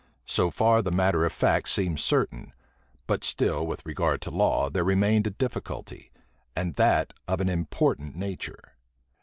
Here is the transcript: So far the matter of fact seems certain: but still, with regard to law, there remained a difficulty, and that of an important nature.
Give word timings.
So 0.25 0.49
far 0.49 0.81
the 0.81 0.89
matter 0.91 1.25
of 1.25 1.31
fact 1.31 1.69
seems 1.69 2.03
certain: 2.03 2.53
but 3.05 3.23
still, 3.23 3.67
with 3.67 3.85
regard 3.85 4.19
to 4.21 4.31
law, 4.31 4.67
there 4.67 4.83
remained 4.83 5.27
a 5.27 5.29
difficulty, 5.29 6.11
and 6.55 6.73
that 6.73 7.13
of 7.27 7.39
an 7.39 7.49
important 7.49 8.15
nature. 8.15 8.73